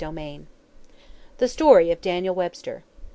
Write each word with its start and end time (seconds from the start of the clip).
]THE 1.37 1.47
STORY 1.47 1.91
OF 1.91 2.01
DANIEL 2.01 2.33
WEBSTER. 2.33 2.81